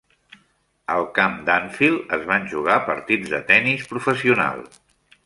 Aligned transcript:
Al 0.93 1.03
camp 1.17 1.35
d'Anfield 1.49 2.15
es 2.17 2.25
van 2.31 2.47
jugar 2.53 2.79
partits 2.87 3.29
de 3.35 3.43
tenis 3.53 3.85
professional. 3.93 4.65